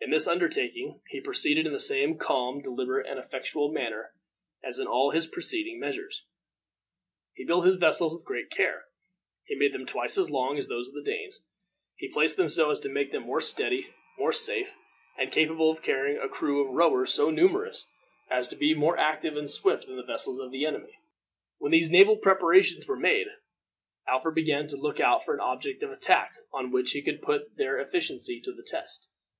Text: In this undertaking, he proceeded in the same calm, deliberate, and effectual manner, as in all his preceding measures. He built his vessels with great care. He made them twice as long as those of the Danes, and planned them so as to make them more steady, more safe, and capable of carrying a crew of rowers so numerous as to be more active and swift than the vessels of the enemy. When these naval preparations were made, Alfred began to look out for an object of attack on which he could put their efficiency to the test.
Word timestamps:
In 0.00 0.10
this 0.10 0.26
undertaking, 0.26 1.00
he 1.06 1.20
proceeded 1.20 1.68
in 1.68 1.72
the 1.72 1.78
same 1.78 2.18
calm, 2.18 2.62
deliberate, 2.62 3.06
and 3.06 3.16
effectual 3.16 3.70
manner, 3.70 4.12
as 4.64 4.80
in 4.80 4.88
all 4.88 5.12
his 5.12 5.28
preceding 5.28 5.78
measures. 5.78 6.24
He 7.34 7.44
built 7.44 7.64
his 7.64 7.76
vessels 7.76 8.12
with 8.12 8.24
great 8.24 8.50
care. 8.50 8.86
He 9.44 9.54
made 9.54 9.72
them 9.72 9.86
twice 9.86 10.18
as 10.18 10.32
long 10.32 10.58
as 10.58 10.66
those 10.66 10.88
of 10.88 10.94
the 10.94 11.02
Danes, 11.04 11.46
and 12.00 12.10
planned 12.10 12.30
them 12.30 12.48
so 12.48 12.72
as 12.72 12.80
to 12.80 12.88
make 12.88 13.12
them 13.12 13.22
more 13.22 13.40
steady, 13.40 13.86
more 14.18 14.32
safe, 14.32 14.74
and 15.16 15.30
capable 15.30 15.70
of 15.70 15.80
carrying 15.80 16.18
a 16.18 16.28
crew 16.28 16.64
of 16.66 16.74
rowers 16.74 17.14
so 17.14 17.30
numerous 17.30 17.86
as 18.28 18.48
to 18.48 18.56
be 18.56 18.74
more 18.74 18.98
active 18.98 19.36
and 19.36 19.48
swift 19.48 19.86
than 19.86 19.96
the 19.96 20.02
vessels 20.02 20.40
of 20.40 20.50
the 20.50 20.66
enemy. 20.66 20.98
When 21.58 21.70
these 21.70 21.88
naval 21.88 22.16
preparations 22.16 22.88
were 22.88 22.96
made, 22.98 23.28
Alfred 24.08 24.34
began 24.34 24.66
to 24.66 24.76
look 24.76 24.98
out 24.98 25.24
for 25.24 25.32
an 25.34 25.40
object 25.40 25.84
of 25.84 25.92
attack 25.92 26.34
on 26.52 26.72
which 26.72 26.90
he 26.90 27.00
could 27.00 27.22
put 27.22 27.56
their 27.56 27.78
efficiency 27.78 28.40
to 28.40 28.52
the 28.52 28.64
test. 28.64 29.08